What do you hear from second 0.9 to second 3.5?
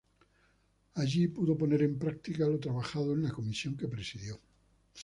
Allí pudo poner en practica lo trabajado en la